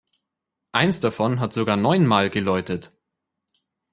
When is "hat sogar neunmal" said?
1.39-2.31